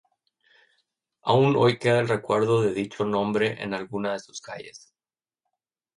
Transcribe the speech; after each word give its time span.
Aún 1.21 1.55
hoy 1.55 1.77
queda 1.77 1.99
el 1.99 2.07
recuerdo 2.09 2.63
de 2.63 2.73
dicho 2.73 3.05
nombre 3.05 3.61
en 3.61 3.75
alguna 3.75 4.13
de 4.13 4.19
sus 4.19 4.41
calles. 4.41 4.91